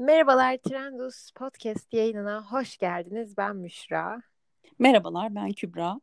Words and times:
Merhabalar 0.00 0.56
Trendus 0.56 1.30
Podcast 1.30 1.92
yayınına 1.92 2.44
hoş 2.52 2.78
geldiniz. 2.78 3.36
Ben 3.36 3.56
Müşra. 3.56 4.22
Merhabalar 4.78 5.34
ben 5.34 5.52
Kübra. 5.52 6.00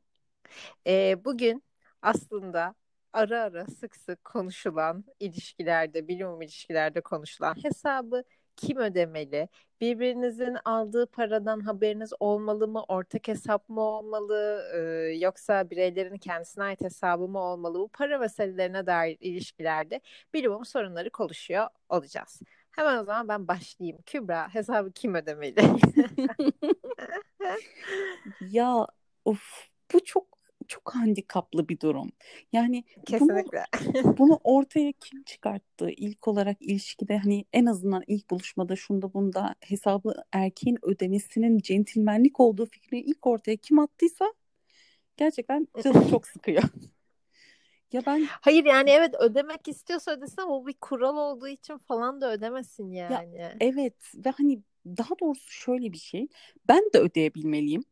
Ee, 0.88 1.26
bugün 1.26 1.64
aslında 2.02 2.76
ara 3.14 3.42
ara 3.42 3.66
sık 3.66 3.96
sık 3.96 4.24
konuşulan 4.24 5.06
ilişkilerde, 5.20 6.08
bilimum 6.08 6.42
ilişkilerde 6.42 7.02
konuşulan 7.02 7.56
hesabı 7.64 8.24
kim 8.56 8.78
ödemeli? 8.78 9.50
Birbirinizin 9.82 10.58
aldığı 10.66 11.06
paradan 11.06 11.60
haberiniz 11.60 12.14
olmalı 12.20 12.68
mı? 12.68 12.84
Ortak 12.88 13.28
hesap 13.28 13.70
mı 13.70 13.82
olmalı? 13.82 14.64
Ee, 14.76 14.80
yoksa 15.18 15.70
bireylerin 15.70 16.18
kendisine 16.18 16.64
ait 16.64 16.82
hesabı 16.82 17.28
mı 17.28 17.40
olmalı? 17.40 17.80
Bu 17.80 17.88
para 17.88 18.18
meselelerine 18.20 18.86
dair 18.86 19.18
ilişkilerde 19.20 20.02
bilimum 20.34 20.66
sorunları 20.66 21.10
konuşuyor 21.10 21.68
olacağız. 21.90 22.42
Hemen 22.78 22.98
o 22.98 23.04
zaman 23.04 23.28
ben 23.28 23.48
başlayayım. 23.48 24.02
Kübra 24.06 24.54
hesabı 24.54 24.92
kim 24.92 25.16
ödemeli? 25.16 25.56
ya 28.52 28.88
of 29.26 29.70
bu 29.94 30.06
çok 30.06 30.38
çok 30.68 30.96
handikaplı 30.96 31.70
bir 31.70 31.80
durum. 31.80 32.12
Yani 32.54 32.84
kesinlikle 33.06 33.64
bunu, 33.86 34.18
bunu 34.18 34.40
ortaya 34.44 34.92
kim 34.92 35.24
çıkarttı? 35.24 35.90
İlk 35.90 36.28
olarak 36.28 36.62
ilişkide 36.62 37.18
hani 37.18 37.46
en 37.54 37.66
azından 37.66 38.04
ilk 38.08 38.30
buluşmada 38.30 38.76
şunda 38.76 39.14
bunda 39.14 39.56
hesabı 39.62 40.14
erkeğin 40.32 40.80
ödemesinin 40.82 41.60
centilmenlik 41.60 42.40
olduğu 42.40 42.66
fikrini 42.66 43.02
ilk 43.02 43.28
ortaya 43.28 43.58
kim 43.58 43.80
attıysa 43.80 44.34
gerçekten 45.18 45.68
canım 45.84 46.10
çok 46.10 46.28
sıkıyor. 46.28 46.64
Ya 47.92 48.02
ben 48.06 48.26
Hayır 48.42 48.66
yani 48.66 48.90
evet 48.90 49.16
ödemek 49.20 49.68
istiyorsa 49.68 50.12
ödesin 50.12 50.42
ama 50.42 50.62
bu 50.62 50.68
bir 50.68 50.74
kural 50.74 51.18
olduğu 51.18 51.48
için 51.48 51.78
falan 51.78 52.22
da 52.22 52.32
ödemesin 52.32 52.92
yani. 52.92 53.38
Ya, 53.38 53.56
evet 53.60 53.96
ve 54.16 54.30
hani 54.30 54.62
daha 54.86 55.20
doğrusu 55.22 55.50
şöyle 55.52 55.92
bir 55.94 55.98
şey. 55.98 56.28
Ben 56.68 56.84
de 56.94 57.00
ödeyebilmeliyim. 57.00 57.84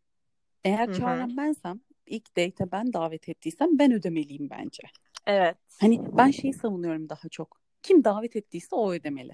Eğer 0.64 0.94
çağıran 0.94 1.38
bensem 1.38 1.80
ilk 2.06 2.38
date'e 2.38 2.72
ben 2.72 2.94
davet 2.94 3.30
ettiysem 3.30 3.80
ben 3.80 3.92
ödemeliyim 3.92 4.50
bence. 4.50 4.84
Evet. 5.28 5.58
Hani 5.80 6.18
ben 6.18 6.32
şeyi 6.32 6.54
savunuyorum 6.54 7.10
daha 7.10 7.30
çok. 7.30 7.62
Kim 7.84 8.04
davet 8.04 8.36
ettiyse 8.36 8.76
o 8.76 8.92
ödemeli. 8.92 9.34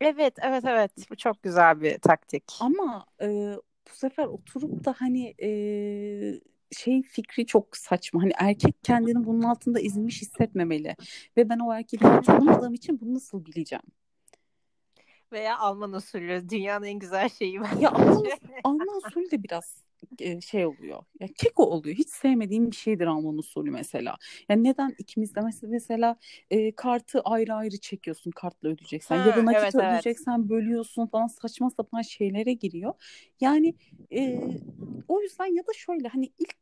Evet, 0.00 0.34
evet, 0.42 0.64
evet. 0.64 0.92
Bu 1.10 1.16
çok 1.16 1.42
güzel 1.42 1.80
bir 1.80 1.98
taktik. 1.98 2.44
Ama 2.60 3.06
e, 3.20 3.56
bu 3.90 3.94
sefer 3.94 4.24
oturup 4.26 4.84
da 4.84 4.94
hani 4.98 5.34
e, 5.42 5.48
şey 6.76 7.02
fikri 7.02 7.46
çok 7.46 7.76
saçma. 7.76 8.22
Hani 8.22 8.32
erkek 8.38 8.74
kendini 8.82 9.24
bunun 9.24 9.42
altında 9.42 9.80
ezilmiş 9.80 10.22
hissetmemeli. 10.22 10.96
Ve 11.36 11.48
ben 11.48 11.58
o 11.58 11.72
erkeği 11.72 12.00
tanımadığım 12.00 12.74
için 12.74 13.00
bunu 13.00 13.14
nasıl 13.14 13.44
bileceğim? 13.44 13.84
Veya 15.32 15.58
Alman 15.58 15.92
usulü. 15.92 16.48
Dünyanın 16.50 16.86
en 16.86 16.98
güzel 16.98 17.28
şeyi 17.28 17.60
bence. 17.60 17.82
Ya 17.82 17.90
Alman, 17.90 18.24
Alman 18.64 18.88
usulü 18.96 19.30
de 19.30 19.42
biraz 19.42 19.88
şey 20.40 20.66
oluyor. 20.66 21.02
Ya 21.20 21.28
keko 21.36 21.64
oluyor. 21.64 21.96
Hiç 21.96 22.08
sevmediğim 22.08 22.70
bir 22.70 22.76
şeydir 22.76 23.06
Alman 23.06 23.38
usulü 23.38 23.70
mesela. 23.70 24.16
Yani 24.48 24.64
neden 24.64 24.94
ikimiz 24.98 25.34
de 25.34 25.40
mesela, 25.40 25.70
mesela 25.70 26.16
e, 26.50 26.72
kartı 26.72 27.20
ayrı 27.20 27.54
ayrı 27.54 27.80
çekiyorsun 27.80 28.30
kartla 28.30 28.68
ödeyeceksen 28.68 29.18
ha, 29.18 29.28
ya 29.28 29.36
da 29.36 29.44
nakit 29.44 29.62
evet, 29.62 29.74
ödeyeceksen 29.74 30.38
evet. 30.38 30.50
bölüyorsun 30.50 31.06
falan 31.06 31.26
saçma 31.26 31.70
sapan 31.70 32.02
şeylere 32.02 32.52
giriyor. 32.52 32.94
Yani 33.40 33.74
e, 34.12 34.40
o 35.08 35.20
yüzden 35.20 35.56
ya 35.56 35.62
da 35.62 35.72
şöyle 35.76 36.08
hani 36.08 36.32
ilk 36.38 36.57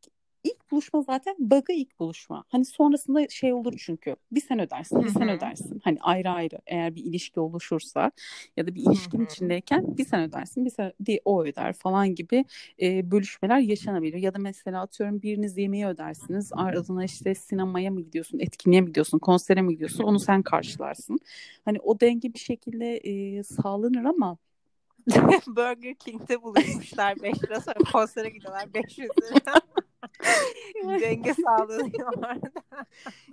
ilk 0.47 0.71
buluşma 0.71 1.03
zaten 1.03 1.37
bug'a 1.39 1.73
ilk 1.73 2.01
buluşma. 2.01 2.45
Hani 2.49 2.65
sonrasında 2.65 3.29
şey 3.29 3.53
olur 3.53 3.75
çünkü 3.79 4.17
bir 4.33 4.41
sen 4.41 4.59
ödersin 4.59 5.05
bir 5.05 5.09
sen 5.09 5.29
ödersin. 5.29 5.81
Hani 5.85 5.99
ayrı 6.01 6.31
ayrı 6.31 6.59
eğer 6.67 6.95
bir 6.95 7.05
ilişki 7.05 7.41
oluşursa 7.41 8.11
ya 8.57 8.67
da 8.67 8.75
bir 8.75 8.81
ilişkinin 8.83 9.25
içindeyken 9.25 9.99
bir 9.99 10.05
sen 10.05 10.21
ödersin 10.21 10.65
bir 10.65 10.71
sen 10.71 10.93
diye 11.05 11.21
o 11.25 11.45
öder 11.45 11.73
falan 11.73 12.15
gibi 12.15 12.45
e, 12.83 13.11
bölüşmeler 13.11 13.59
yaşanabilir. 13.59 14.19
Ya 14.19 14.35
da 14.35 14.39
mesela 14.39 14.83
atıyorum 14.83 15.23
biriniz 15.23 15.59
yemeği 15.59 15.87
ödersiniz 15.87 16.51
ardından 16.53 17.05
işte 17.05 17.35
sinemaya 17.35 17.91
mı 17.91 18.01
gidiyorsun 18.01 18.39
etkinliğe 18.39 18.81
mi 18.81 18.87
gidiyorsun 18.87 19.19
konsere 19.19 19.63
mi 19.63 19.73
gidiyorsun 19.73 20.05
onu 20.05 20.19
sen 20.21 20.43
karşılarsın. 20.43 21.19
Hani 21.65 21.81
o 21.81 22.01
denge 22.01 22.35
bir 22.35 22.39
şekilde 22.39 22.97
e, 22.97 23.43
sağlanır 23.43 24.05
ama 24.05 24.37
Burger 25.47 25.95
King'de 25.95 26.43
buluşmuşlar 26.43 27.23
5 27.23 27.45
lira 27.45 27.61
sonra 27.61 27.79
konsere 27.93 28.29
gidiyorlar 28.29 28.75
500 28.75 29.11
lira. 29.23 29.61
Denge 31.01 31.35
sağlanıyor 31.35 32.13
orada. 32.17 32.41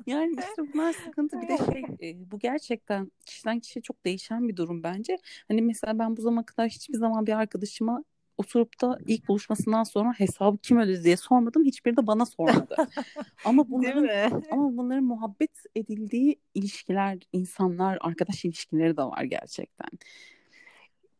Yani 0.07 0.35
işte 0.39 0.73
bunlar 0.73 0.93
sıkıntı. 0.93 1.41
Bir 1.41 1.47
de 1.47 1.57
şey 1.57 2.09
e, 2.09 2.31
bu 2.31 2.39
gerçekten 2.39 3.11
kişiden 3.25 3.59
kişiye 3.59 3.83
çok 3.83 4.05
değişen 4.05 4.47
bir 4.47 4.55
durum 4.55 4.83
bence. 4.83 5.17
Hani 5.47 5.61
mesela 5.61 5.99
ben 5.99 6.17
bu 6.17 6.21
zamana 6.21 6.45
kadar 6.45 6.69
hiçbir 6.69 6.97
zaman 6.97 7.27
bir 7.27 7.33
arkadaşıma 7.33 8.03
oturup 8.37 8.81
da 8.81 8.97
ilk 9.07 9.27
buluşmasından 9.27 9.83
sonra 9.83 10.13
hesabı 10.17 10.57
kim 10.57 10.77
ödedi 10.79 11.03
diye 11.03 11.17
sormadım. 11.17 11.65
Hiçbiri 11.65 11.97
de 11.97 12.07
bana 12.07 12.25
sormadı. 12.25 12.75
ama 13.45 13.69
bunların 13.69 14.43
ama 14.51 14.77
bunların 14.77 15.03
muhabbet 15.03 15.51
edildiği 15.75 16.39
ilişkiler, 16.53 17.17
insanlar, 17.33 17.97
arkadaş 18.01 18.45
ilişkileri 18.45 18.97
de 18.97 19.03
var 19.03 19.23
gerçekten. 19.23 19.89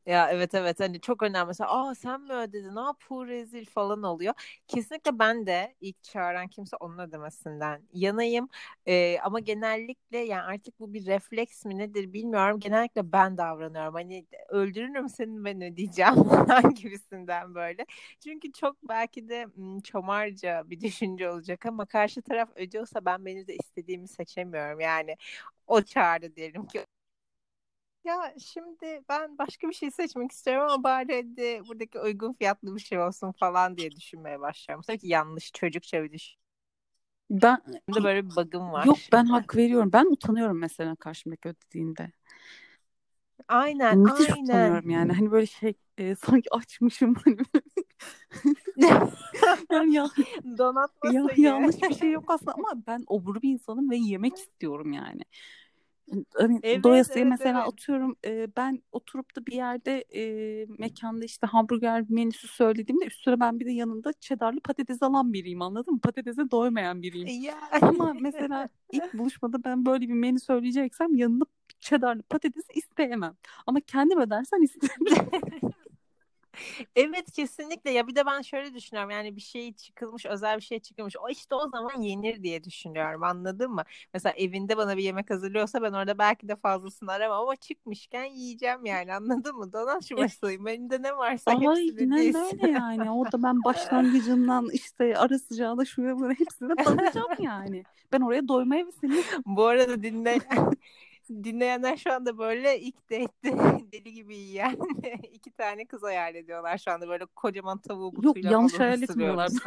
Ya 0.06 0.30
evet 0.32 0.54
evet 0.54 0.80
hani 0.80 1.02
çok 1.02 1.24
önemli 1.24 1.46
mesela 1.48 1.70
aa 1.90 1.96
sen 1.96 2.22
mi 2.22 2.34
ödedin 2.34 2.76
aa 2.76 2.94
pu 2.94 3.28
rezil 3.28 3.66
falan 3.66 4.04
oluyor. 4.04 4.34
Kesinlikle 4.68 5.20
ben 5.20 5.48
de 5.48 5.76
ilk 5.82 6.04
çağıran 6.04 6.48
kimse 6.48 6.76
onun 6.78 6.98
ödemesinden 7.00 7.82
yanayım. 7.94 8.50
Ee, 8.88 9.18
ama 9.24 9.40
genellikle 9.40 10.18
yani 10.18 10.42
artık 10.42 10.80
bu 10.80 10.94
bir 10.94 11.06
refleks 11.06 11.66
mi 11.66 11.78
nedir 11.78 12.14
bilmiyorum. 12.14 12.60
Genellikle 12.60 13.12
ben 13.12 13.38
davranıyorum. 13.38 13.94
Hani 13.94 14.26
öldürürüm 14.50 15.10
seni 15.10 15.46
ben 15.46 15.62
ödeyeceğim 15.62 16.14
falan 16.30 16.74
gibisinden 16.74 17.56
böyle. 17.56 17.86
Çünkü 18.24 18.52
çok 18.52 18.78
belki 18.90 19.30
de 19.30 19.48
çomarca 19.84 20.64
bir 20.70 20.82
düşünce 20.82 21.30
olacak 21.30 21.66
ama 21.66 21.86
karşı 21.86 22.22
taraf 22.22 22.50
ödüyorsa 22.56 23.06
ben 23.06 23.26
beni 23.26 23.48
de 23.48 23.56
istediğimi 23.56 24.08
seçemiyorum. 24.08 24.80
Yani 24.80 25.16
o 25.68 25.82
çağırdı 25.82 26.36
diyelim 26.36 26.66
ki 26.68 26.86
ya 28.04 28.34
şimdi 28.40 29.04
ben 29.10 29.38
başka 29.38 29.70
bir 29.70 29.74
şey 29.74 29.92
seçmek 29.92 30.32
istiyorum 30.32 30.64
ama 30.72 30.84
bari 30.84 31.38
de 31.38 31.62
buradaki 31.68 32.00
uygun 32.00 32.34
fiyatlı 32.34 32.76
bir 32.76 32.82
şey 32.82 33.00
olsun 33.00 33.32
falan 33.32 33.78
diye 33.78 33.92
düşünmeye 33.92 34.40
başlıyorum. 34.40 34.84
Tabii 34.88 35.00
ki 35.00 35.08
yanlış 35.08 35.52
çocukça 35.52 36.04
bir 36.04 36.12
düşün. 36.12 36.44
Ben 37.30 37.58
de 37.96 38.04
böyle 38.04 38.26
bir 38.26 38.36
bug'ım 38.36 38.72
var. 38.72 38.86
Yok 38.86 38.98
ben 39.12 39.26
hak 39.26 39.56
veriyorum. 39.56 39.90
Ben 39.94 40.06
utanıyorum 40.06 40.60
mesela 40.60 40.96
karşımdaki 40.96 41.50
ödediğinde. 41.50 42.12
Aynen, 43.48 43.98
Müthiş 44.00 44.30
aynen. 44.30 44.44
utanıyorum 44.44 44.90
yani. 44.90 45.14
Hani 45.14 45.32
böyle 45.32 45.46
şey 45.46 45.74
e, 45.98 46.16
sanki 46.16 46.50
açmışım 46.52 47.16
hani. 47.16 47.38
yani 49.72 49.94
ya, 49.94 50.10
Donatması 50.58 51.42
ya, 51.42 51.50
yanlış 51.50 51.82
bir 51.82 51.96
şey 51.96 52.12
yok 52.12 52.26
aslında 52.28 52.54
ama 52.54 52.74
ben 52.88 53.04
obur 53.08 53.42
bir 53.42 53.50
insanım 53.50 53.90
ve 53.90 53.98
yemek 53.98 54.38
istiyorum 54.38 54.94
yani 54.94 55.22
hani 56.34 56.60
evet, 56.64 56.84
doyasıya 56.84 57.20
evet, 57.20 57.30
mesela 57.30 57.60
evet. 57.60 57.74
atıyorum 57.74 58.16
e, 58.26 58.48
ben 58.58 58.82
oturup 58.92 59.36
da 59.36 59.46
bir 59.46 59.54
yerde 59.54 60.02
e, 60.16 60.66
mekanda 60.80 61.26
işte 61.26 61.48
hamburger 61.48 62.06
menüsü 62.10 62.48
söylediğimde 62.48 63.06
üstüne 63.06 63.40
ben 63.40 63.60
bir 63.60 63.66
de 63.66 63.72
yanında 63.72 64.14
çedarlı 64.14 64.60
patates 64.60 65.04
alan 65.04 65.34
biriyim 65.34 65.62
anladın 65.62 65.94
mı? 65.94 66.00
Patatese 66.00 66.52
doymayan 66.52 67.02
biriyim. 67.02 67.44
Ya. 67.44 67.56
Ama 67.82 68.14
mesela 68.22 68.70
ilk 68.92 69.14
buluşmada 69.14 69.64
ben 69.64 69.86
böyle 69.86 70.08
bir 70.08 70.14
menü 70.14 70.40
söyleyeceksem 70.40 71.16
yanında 71.16 71.46
çedarlı 71.80 72.24
patates 72.24 72.66
isteyemem. 72.76 73.36
Ama 73.68 73.80
kendim 73.80 74.20
ödersen 74.20 74.62
isterim. 74.64 75.06
Evet 76.96 77.32
kesinlikle 77.32 77.92
ya 77.92 78.08
bir 78.08 78.16
de 78.16 78.26
ben 78.26 78.42
şöyle 78.42 78.74
düşünüyorum 78.74 79.12
yani 79.12 79.36
bir 79.36 79.42
şey 79.42 79.74
çıkılmış 79.74 80.26
özel 80.26 80.58
bir 80.58 80.62
şey 80.62 80.80
çıkılmış 80.80 81.16
o 81.18 81.30
işte 81.30 81.56
o 81.56 81.70
zaman 81.70 82.02
yenir 82.02 82.44
diye 82.44 82.64
düşünüyorum 82.64 83.24
anladın 83.24 83.72
mı? 83.72 83.84
Mesela 84.14 84.34
evinde 84.38 84.78
bana 84.78 84.98
bir 84.98 85.04
yemek 85.04 85.30
hazırlıyorsa 85.30 85.82
ben 85.82 85.94
orada 85.94 86.18
belki 86.18 86.48
de 86.48 86.56
fazlasını 86.56 87.12
aramam 87.12 87.42
ama 87.42 87.56
çıkmışken 87.56 88.24
yiyeceğim 88.24 88.86
yani 88.86 89.14
anladın 89.14 89.56
mı? 89.56 89.72
Şu 90.10 90.18
başlayayım 90.18 90.68
elinde 90.68 91.02
ne 91.02 91.18
varsa 91.18 91.52
Ay, 91.52 91.58
hepsini 91.58 92.16
Aynen 92.16 92.36
öyle 92.36 92.72
yani 92.72 93.12
orada 93.12 93.44
ben 93.44 93.64
başlangıcından 93.64 94.70
işte 94.74 95.18
ara 95.18 95.40
sıcağına 95.40 95.86
şuraya 95.86 96.30
hepsine 96.40 96.86
dalacağım 96.86 97.28
yani. 97.40 97.84
Ben 98.12 98.22
oraya 98.22 98.48
doymaya 98.48 98.86
seni... 99.02 99.24
Bu 99.46 99.66
arada 99.66 100.04
dinle 100.04 100.40
dinleyenler 101.30 101.98
şu 101.98 102.14
anda 102.14 102.38
böyle 102.38 102.80
ilk 102.80 103.12
date'de 103.12 103.28
deli 103.92 104.14
gibi 104.14 104.36
yiyen 104.36 104.78
iki 105.34 105.52
tane 105.52 105.86
kız 105.86 106.04
hayal 106.04 106.36
ediyorlar 106.36 106.78
şu 106.78 106.92
anda 106.92 107.08
böyle 107.08 107.26
kocaman 107.26 107.78
tavuğu 107.78 108.16
butuyla 108.16 108.52
Yok 108.52 108.52
yanlış 108.52 108.80
hayal 108.80 109.02
etmiyorlar. 109.02 109.52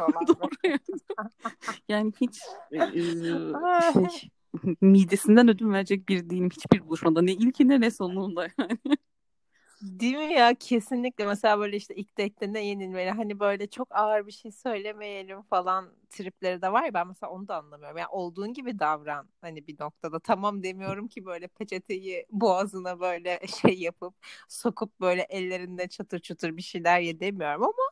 yani 1.89 2.11
hiç 2.21 2.39
e, 2.71 2.77
e 2.77 2.91
şey, 3.93 4.29
midesinden 4.81 5.49
ödün 5.49 5.73
verecek 5.73 6.09
bir 6.09 6.29
değilim 6.29 6.49
hiçbir 6.49 6.87
buluşmada. 6.87 7.21
Ne 7.21 7.31
ilkinde 7.31 7.81
ne 7.81 7.91
sonunda 7.91 8.47
yani. 8.57 8.77
Değil 9.81 10.15
mi 10.15 10.33
ya? 10.33 10.53
Kesinlikle. 10.59 11.25
Mesela 11.25 11.59
böyle 11.59 11.77
işte 11.77 11.95
ilk 11.95 12.17
date'de 12.17 12.53
ne 12.53 12.65
yenilmeli? 12.65 13.11
Hani 13.11 13.39
böyle 13.39 13.67
çok 13.67 13.87
ağır 13.95 14.27
bir 14.27 14.31
şey 14.31 14.51
söylemeyelim 14.51 15.41
falan 15.41 15.89
tripleri 16.09 16.61
de 16.61 16.71
var 16.71 16.83
ya 16.83 16.93
ben 16.93 17.07
mesela 17.07 17.31
onu 17.31 17.47
da 17.47 17.55
anlamıyorum. 17.57 17.97
Yani 17.97 18.07
olduğun 18.07 18.53
gibi 18.53 18.79
davran 18.79 19.29
hani 19.41 19.67
bir 19.67 19.79
noktada. 19.79 20.19
Tamam 20.19 20.63
demiyorum 20.63 21.07
ki 21.07 21.25
böyle 21.25 21.47
peçeteyi 21.47 22.25
boğazına 22.31 22.99
böyle 22.99 23.39
şey 23.61 23.79
yapıp 23.79 24.13
sokup 24.49 24.99
böyle 25.01 25.21
ellerinde 25.21 25.87
çatır 25.87 26.19
çatır 26.19 26.57
bir 26.57 26.61
şeyler 26.61 26.99
ye 26.99 27.19
demiyorum 27.19 27.63
ama 27.63 27.89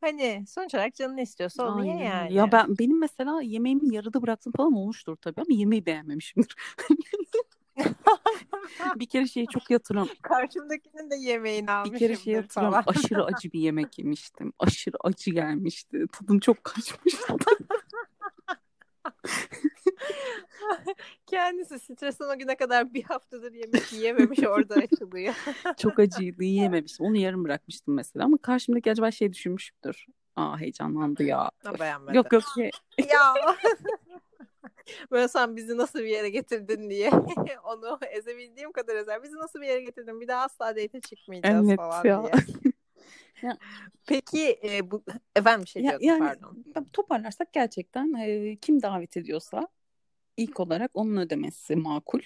hani 0.00 0.44
sonuç 0.48 0.74
olarak 0.74 0.94
canın 0.94 1.16
istiyorsa 1.16 1.62
onu 1.72 1.84
ye 1.84 1.96
yani. 2.04 2.34
Ya 2.34 2.52
ben 2.52 2.78
benim 2.78 2.98
mesela 3.00 3.42
yemeğimi 3.42 3.94
yarıda 3.94 4.22
bıraktım 4.22 4.52
falan 4.56 4.72
olmuştur 4.72 5.16
tabii 5.16 5.40
ama 5.40 5.54
yemeği 5.54 5.86
beğenmemişimdir. 5.86 6.56
bir 8.96 9.06
kere 9.06 9.26
şeyi 9.26 9.46
çok 9.46 9.70
yatırım. 9.70 10.08
Karşımdakinin 10.22 11.10
de 11.10 11.16
yemeğini 11.16 11.66
Bir 11.66 11.98
kere 11.98 12.16
şey 12.16 12.34
hatırlıyorum. 12.34 12.48
falan. 12.48 12.84
Aşırı 12.86 13.24
acı 13.24 13.52
bir 13.52 13.60
yemek 13.60 13.98
yemiştim. 13.98 14.52
Aşırı 14.58 14.96
acı 15.04 15.30
gelmişti. 15.30 16.06
Tadım 16.12 16.40
çok 16.40 16.64
kaçmıştı. 16.64 17.34
Kendisi 21.26 21.78
stresten 21.78 22.28
o 22.34 22.38
güne 22.38 22.56
kadar 22.56 22.94
bir 22.94 23.02
haftadır 23.02 23.52
yemek 23.52 23.92
yiyememiş 23.92 24.38
orada 24.38 24.74
açılıyor. 24.74 25.34
çok 25.78 25.98
acıydı. 25.98 26.44
Yiyememiştim. 26.44 27.06
Onu 27.06 27.16
yarım 27.16 27.44
bırakmıştım 27.44 27.94
mesela. 27.94 28.24
Ama 28.24 28.38
karşımdaki 28.38 28.90
acaba 28.90 29.10
şey 29.10 29.32
düşünmüştür. 29.32 30.06
Aa 30.36 30.58
heyecanlandı 30.60 31.22
ya. 31.22 31.50
Ha, 31.64 31.78
beğenmedi. 31.80 32.16
Yok 32.16 32.32
yok 32.32 32.42
şey. 32.54 32.70
Ya. 32.98 33.34
Böyle 35.10 35.28
sen 35.28 35.56
bizi 35.56 35.76
nasıl 35.76 35.98
bir 35.98 36.06
yere 36.08 36.30
getirdin 36.30 36.90
diye 36.90 37.10
onu 37.64 37.98
ezebildiğim 38.10 38.72
kadar 38.72 38.96
ezer. 38.96 39.22
Bizi 39.22 39.34
nasıl 39.36 39.60
bir 39.60 39.66
yere 39.66 39.80
getirdin? 39.80 40.20
Bir 40.20 40.28
daha 40.28 40.44
asla 40.44 40.76
date 40.76 41.00
çıkmayacağız 41.00 41.68
Evet 41.68 41.76
falan 41.76 42.04
ya. 42.04 42.22
diye. 42.22 42.32
Ya. 43.42 43.58
Peki 44.06 44.60
e, 44.64 44.90
bu 44.90 45.02
efendim 45.36 45.64
bir 45.64 45.68
şey 45.70 45.82
Ya- 45.82 46.00
diyordum 46.00 46.06
yani 46.26 46.38
pardon. 46.74 46.84
toparlarsak 46.92 47.52
gerçekten 47.52 48.14
e, 48.14 48.56
kim 48.56 48.82
davet 48.82 49.16
ediyorsa 49.16 49.68
ilk 50.36 50.60
olarak 50.60 50.90
onun 50.94 51.16
ödemesi 51.16 51.76
makul. 51.76 52.20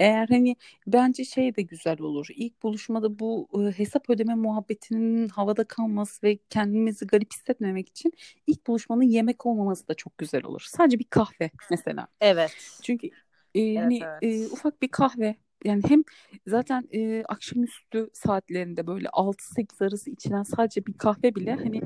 Eğer 0.00 0.28
hani 0.28 0.56
bence 0.86 1.24
şey 1.24 1.56
de 1.56 1.62
güzel 1.62 2.00
olur. 2.00 2.26
İlk 2.34 2.62
buluşmada 2.62 3.18
bu 3.18 3.48
e, 3.54 3.78
hesap 3.78 4.10
ödeme 4.10 4.34
muhabbetinin 4.34 5.28
havada 5.28 5.64
kalması 5.64 6.22
ve 6.22 6.38
kendimizi 6.50 7.06
garip 7.06 7.32
hissetmemek 7.32 7.88
için 7.88 8.12
ilk 8.46 8.66
buluşmanın 8.66 9.02
yemek 9.02 9.46
olmaması 9.46 9.88
da 9.88 9.94
çok 9.94 10.18
güzel 10.18 10.44
olur. 10.44 10.64
Sadece 10.68 10.98
bir 10.98 11.06
kahve 11.10 11.50
mesela. 11.70 12.08
Evet. 12.20 12.78
Çünkü 12.82 13.10
e, 13.54 13.76
hani 13.76 14.00
evet. 14.04 14.22
e, 14.22 14.46
ufak 14.46 14.82
bir 14.82 14.88
kahve 14.88 15.36
yani 15.64 15.82
hem 15.88 16.02
zaten 16.46 16.88
e, 16.92 17.24
akşamüstü 17.28 18.10
saatlerinde 18.12 18.86
böyle 18.86 19.08
6-8 19.08 19.84
arası 19.84 20.10
içilen 20.10 20.42
sadece 20.42 20.86
bir 20.86 20.92
kahve 20.92 21.34
bile 21.34 21.54
hani 21.54 21.80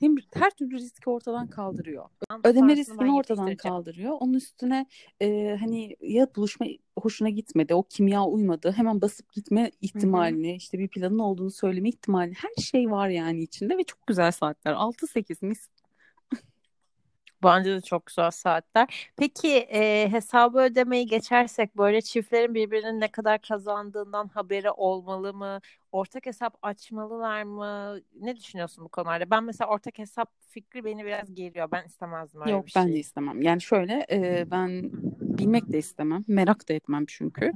hem 0.00 0.16
her 0.34 0.50
türlü 0.50 0.76
riski 0.76 1.10
ortadan 1.10 1.46
kaldırıyor. 1.46 2.04
Ödeme 2.44 2.76
riskini 2.76 3.12
ortadan 3.12 3.56
kaldırıyor. 3.56 4.16
Onun 4.20 4.34
üstüne 4.34 4.86
e, 5.22 5.56
hani 5.60 5.96
ya 6.00 6.26
buluşma 6.36 6.66
hoşuna 6.98 7.28
gitmedi, 7.28 7.74
o 7.74 7.82
kimya 7.82 8.24
uymadı. 8.24 8.72
Hemen 8.72 9.00
basıp 9.00 9.32
gitme 9.32 9.70
ihtimalini, 9.80 10.54
işte 10.56 10.78
bir 10.78 10.88
planın 10.88 11.18
olduğunu 11.18 11.50
söyleme 11.50 11.88
ihtimalini 11.88 12.34
her 12.34 12.62
şey 12.62 12.90
var 12.90 13.08
yani 13.08 13.42
içinde 13.42 13.78
ve 13.78 13.84
çok 13.84 14.06
güzel 14.06 14.32
saatler. 14.32 14.72
6-8 14.72 15.46
mis. 15.46 15.68
Bence 17.44 17.70
de 17.76 17.80
çok 17.80 18.06
güzel 18.06 18.30
saatler. 18.30 19.10
Peki 19.16 19.48
e, 19.48 20.08
hesabı 20.12 20.58
ödemeyi 20.58 21.06
geçersek 21.06 21.76
böyle 21.76 22.00
çiftlerin 22.00 22.54
birbirinin 22.54 23.00
ne 23.00 23.08
kadar 23.08 23.40
kazandığından 23.40 24.28
haberi 24.28 24.70
olmalı 24.70 25.34
mı? 25.34 25.60
Ortak 25.92 26.26
hesap 26.26 26.58
açmalılar 26.62 27.42
mı? 27.42 28.00
Ne 28.20 28.36
düşünüyorsun 28.36 28.84
bu 28.84 28.88
konularda? 28.88 29.30
Ben 29.30 29.44
mesela 29.44 29.70
ortak 29.70 29.98
hesap 29.98 30.30
fikri 30.48 30.84
beni 30.84 31.04
biraz 31.04 31.34
geriyor. 31.34 31.68
Ben 31.72 31.86
istemezdim 31.86 32.40
öyle 32.40 32.50
Yok 32.50 32.66
bir 32.66 32.72
ben 32.76 32.88
de 32.88 32.92
şey. 32.92 33.00
istemem. 33.00 33.42
Yani 33.42 33.60
şöyle 33.60 34.06
e, 34.10 34.50
ben 34.50 34.90
bilmek 35.20 35.72
de 35.72 35.78
istemem. 35.78 36.24
Merak 36.28 36.68
da 36.68 36.72
etmem 36.72 37.04
çünkü. 37.08 37.52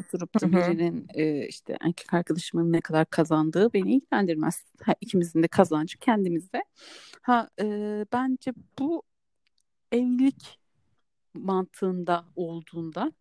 Oturup 0.00 0.40
da 0.42 0.52
birinin 0.52 1.06
e, 1.14 1.46
işte 1.48 1.76
erkek 1.80 2.14
arkadaşımın 2.14 2.72
ne 2.72 2.80
kadar 2.80 3.06
kazandığı 3.06 3.72
beni 3.72 3.94
ilgilendirmez. 3.94 4.64
Ha, 4.82 4.94
ikimizin 5.00 5.42
de 5.42 5.48
kazancı 5.48 5.98
kendimizde. 5.98 6.64
Ha 7.22 7.48
e, 7.60 7.64
bence 8.12 8.52
bu 8.78 9.02
evlilik 9.96 10.58
mantığında 11.34 12.24
olduğunda 12.36 13.12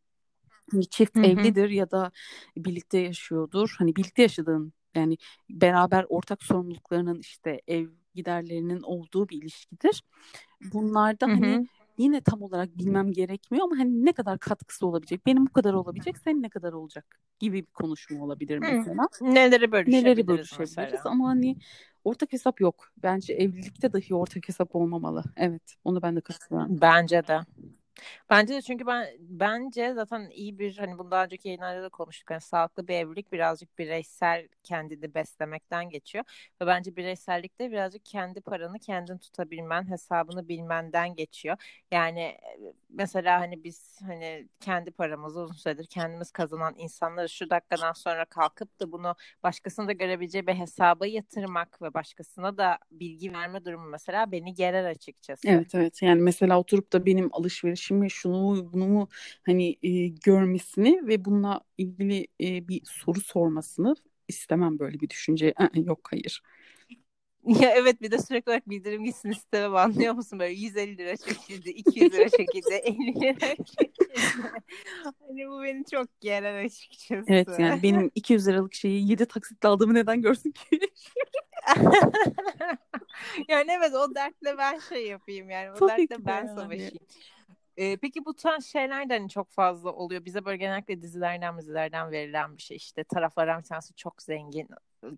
hani 0.72 0.90
çift 0.90 1.18
Hı 1.18 1.20
hı. 1.26 1.54
evlidir 1.54 1.70
ya 1.70 1.92
da 1.92 2.12
birlikte 2.58 2.98
yaşıyordur. 3.00 3.76
Hani 3.80 3.96
birlikte 3.96 4.22
yaşadığın 4.22 4.74
yani 4.96 5.18
beraber 5.50 6.06
ortak 6.10 6.44
sorumluluklarının 6.44 7.20
işte 7.20 7.62
ev 7.68 7.88
giderlerinin 8.16 8.82
olduğu 8.82 9.30
bir 9.30 9.38
ilişkidir. 9.42 10.04
Bunlarda 10.62 11.28
Hı 11.28 11.32
hani 11.34 11.62
hı. 11.62 11.68
yine 11.98 12.22
tam 12.22 12.42
olarak 12.42 12.78
bilmem 12.80 13.12
gerekmiyor 13.12 13.66
ama 13.66 13.78
hani 13.80 14.06
ne 14.06 14.14
kadar 14.14 14.40
katkısı 14.40 14.88
olabilecek? 14.88 15.26
Benim 15.26 15.46
bu 15.48 15.54
kadar 15.54 15.74
olabilecek, 15.74 16.18
senin 16.18 16.42
ne 16.44 16.50
kadar 16.50 16.74
olacak 16.74 17.20
gibi 17.40 17.62
bir 17.62 17.68
konuşma 17.74 18.24
olabilir 18.24 18.60
Hı. 18.62 18.66
mesela. 18.68 19.10
Neleri 19.22 19.72
bölüşebiliriz 19.72 19.88
Neleri 19.88 20.28
bölüşebiliriz 20.28 21.02
mesela? 21.02 21.06
ama 21.06 21.30
hani 21.30 21.58
ortak 22.04 22.34
hesap 22.34 22.62
yok. 22.62 22.92
Bence 23.04 23.34
evlilikte 23.34 23.94
dahi 23.94 24.16
ortak 24.16 24.48
hesap 24.48 24.76
olmamalı. 24.76 25.24
Evet, 25.38 25.76
onu 25.84 26.02
ben 26.02 26.16
de 26.16 26.22
katılıyorum. 26.22 26.82
Bence 26.82 27.28
de. 27.28 27.40
Bence 28.30 28.54
de 28.54 28.62
çünkü 28.62 28.86
ben 28.86 29.08
bence 29.20 29.94
zaten 29.94 30.30
iyi 30.30 30.60
bir 30.60 30.78
hani 30.78 30.98
bundan 30.98 31.26
önceki 31.26 31.48
yayınlarda 31.48 31.84
da 31.84 31.90
konuştuk. 31.90 32.32
Hani 32.32 32.42
sağlıklı 32.42 32.88
bir 32.88 32.94
evlilik 32.94 33.32
birazcık 33.32 33.80
bireysel 33.80 34.48
kendini 34.64 35.14
beslemekten 35.14 35.90
geçiyor. 35.90 36.24
Ve 36.62 36.68
bence 36.68 36.96
bireysellikte 36.96 37.72
birazcık 37.72 38.06
kendi 38.06 38.42
paranı 38.42 38.80
kendin 38.80 39.18
tutabilmen, 39.18 39.90
hesabını 39.90 40.48
bilmenden 40.48 41.16
geçiyor. 41.16 41.58
Yani 41.92 42.20
e, 42.20 42.60
mesela 42.90 43.40
hani 43.40 43.64
biz 43.64 44.00
hani 44.02 44.48
kendi 44.60 44.92
paramızı 44.92 45.40
uzun 45.40 45.56
süredir 45.56 45.86
kendimiz 45.86 46.32
kazanan 46.32 46.76
insanları 46.78 47.30
şu 47.30 47.50
dakikadan 47.50 47.94
sonra 47.94 48.26
kalkıp 48.26 48.80
da 48.80 48.92
bunu 48.92 49.16
başkasının 49.44 49.88
da 49.88 49.92
görebileceği 49.92 50.48
bir 50.48 50.54
hesaba 50.54 51.08
yatırmak 51.08 51.82
ve 51.82 51.94
başkasına 51.94 52.58
da 52.58 52.78
bilgi 52.92 53.34
verme 53.34 53.66
durumu 53.66 53.90
mesela 53.90 54.32
beni 54.32 54.54
gerer 54.54 54.86
açıkçası. 54.86 55.48
Evet 55.50 55.76
evet 55.76 56.02
yani 56.02 56.22
mesela 56.22 56.60
oturup 56.60 56.94
da 56.94 57.06
benim 57.06 57.30
alışverişimi 57.84 58.12
şunu 58.12 58.42
mu 58.42 58.74
bunu 58.74 58.88
mu 58.88 59.10
hani 59.46 59.78
e, 59.84 60.08
görmesini 60.08 61.08
ve 61.08 61.26
bununla 61.26 61.62
ilgili 61.78 62.28
e, 62.42 62.68
bir 62.68 62.82
soru 62.86 63.22
sormasını 63.22 63.96
istemem 64.28 64.80
böyle 64.80 65.00
bir 65.00 65.10
düşünce. 65.10 65.54
Yok 65.76 66.08
hayır. 66.12 66.42
Ya 67.44 67.72
evet 67.76 68.02
bir 68.02 68.12
de 68.12 68.18
sürekli 68.18 68.50
olarak 68.50 68.70
bildirim 68.70 69.04
gitsin 69.04 69.32
istemem 69.32 69.76
anlıyor 69.76 70.14
musun? 70.14 70.40
Böyle 70.40 70.54
150 70.54 70.98
lira 70.98 71.18
çekildi, 71.18 71.70
200 71.70 72.14
lira 72.14 72.30
çekildi, 72.30 72.74
50 72.84 73.22
lira 73.22 73.56
çekildi. 73.56 74.14
Hani 75.04 75.50
bu 75.50 75.64
beni 75.64 75.86
çok 75.86 76.22
gerer 76.22 76.66
açıkçası. 76.66 77.26
Evet 77.28 77.48
yani 77.60 77.84
benim 77.84 78.12
200 78.16 78.48
liralık 78.48 78.74
şeyi 78.74 79.10
7 79.10 79.26
taksitle 79.26 79.68
aldığımı 79.70 79.94
neden 79.94 80.22
görsün 80.22 80.52
ki? 80.52 80.80
yani 83.48 83.72
evet 83.72 83.94
o 83.96 84.16
dertle 84.16 84.58
ben 84.58 84.80
şey 84.80 85.08
yapayım 85.08 85.50
yani 85.50 85.72
o 85.72 85.76
Tabii 85.76 85.88
dertle 85.88 86.26
ben 86.26 86.48
yani. 86.48 86.48
savaşayım. 86.48 87.08
Ee, 87.78 87.98
peki 87.98 88.26
bu 88.26 88.34
tarz 88.36 88.66
şeyler 88.66 89.10
de 89.10 89.14
hani 89.18 89.30
çok 89.30 89.50
fazla 89.52 89.92
oluyor. 89.94 90.26
Bize 90.26 90.46
böyle 90.46 90.58
genellikle 90.58 91.02
dizilerden 91.02 91.58
dizilerden 91.58 92.12
verilen 92.12 92.58
bir 92.58 92.62
şey. 92.62 92.78
İşte 92.78 93.04
taraflardan 93.04 93.60
bir 93.62 93.66
tanesi 93.68 93.94
çok 93.96 94.22
zengin 94.22 94.68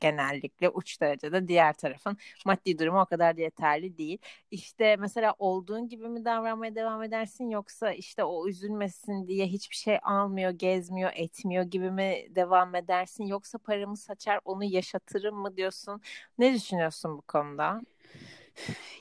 genellikle 0.01 0.69
uç 0.69 1.01
derecede 1.01 1.47
diğer 1.47 1.73
tarafın 1.73 2.17
maddi 2.45 2.79
durumu 2.79 3.01
o 3.01 3.05
kadar 3.05 3.37
da 3.37 3.41
yeterli 3.41 3.97
değil. 3.97 4.17
İşte 4.51 4.95
mesela 4.99 5.33
olduğun 5.39 5.87
gibi 5.89 6.07
mi 6.09 6.25
davranmaya 6.25 6.75
devam 6.75 7.03
edersin 7.03 7.49
yoksa 7.49 7.91
işte 7.91 8.23
o 8.23 8.47
üzülmesin 8.47 9.27
diye 9.27 9.47
hiçbir 9.47 9.75
şey 9.75 9.99
almıyor, 10.03 10.51
gezmiyor, 10.51 11.11
etmiyor 11.15 11.63
gibi 11.63 11.91
mi 11.91 12.27
devam 12.29 12.75
edersin 12.75 13.23
yoksa 13.25 13.57
paramı 13.57 13.97
saçar 13.97 14.39
onu 14.45 14.63
yaşatırım 14.63 15.35
mı 15.35 15.57
diyorsun? 15.57 16.01
Ne 16.37 16.53
düşünüyorsun 16.53 17.17
bu 17.17 17.21
konuda? 17.21 17.81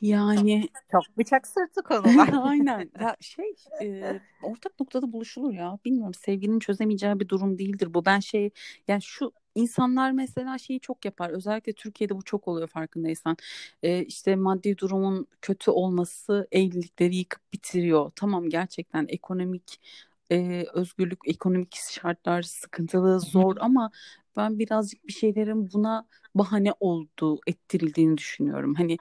Yani 0.02 0.68
Çok 0.92 1.18
bıçak 1.18 1.46
sırtı 1.46 1.82
konular. 1.84 2.28
aynen. 2.42 2.90
Ya 3.00 3.16
şey 3.20 3.54
e, 3.82 4.20
ortak 4.42 4.80
noktada 4.80 5.12
buluşulur 5.12 5.52
ya. 5.52 5.78
Bilmiyorum 5.84 6.14
sevginin 6.14 6.58
çözemeyeceği 6.58 7.20
bir 7.20 7.28
durum 7.28 7.58
değildir 7.58 7.94
bu. 7.94 8.04
Ben 8.04 8.20
şey 8.20 8.50
yani 8.88 9.02
şu 9.02 9.32
insanlar 9.54 10.11
mesela 10.11 10.58
şeyi 10.58 10.80
çok 10.80 11.04
yapar. 11.04 11.30
Özellikle 11.30 11.73
Türkiye'de 11.73 12.16
bu 12.16 12.23
çok 12.23 12.49
oluyor 12.49 12.68
farkındaysan. 12.68 13.37
E, 13.82 14.04
işte 14.04 14.37
maddi 14.37 14.78
durumun 14.78 15.26
kötü 15.42 15.70
olması 15.70 16.49
evlilikleri 16.52 17.16
yıkıp 17.16 17.52
bitiriyor. 17.52 18.11
Tamam 18.16 18.49
gerçekten 18.49 19.06
ekonomik 19.08 19.80
e, 20.30 20.64
özgürlük 20.75 21.18
ekonomik 21.28 21.75
şartlar 21.75 22.42
sıkıntılı 22.42 23.20
zor 23.20 23.56
ama 23.61 23.90
ben 24.37 24.58
birazcık 24.58 25.06
bir 25.06 25.12
şeylerin 25.12 25.73
buna 25.73 26.06
bahane 26.35 26.73
olduğu 26.81 27.41
ettirildiğini 27.47 28.19
düşünüyorum 28.19 28.75
hani 28.75 28.97